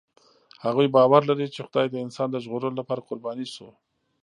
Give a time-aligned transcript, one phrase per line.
[0.65, 3.67] هغوی باور لري، چې خدای د انسان د ژغورلو لپاره قرباني شو.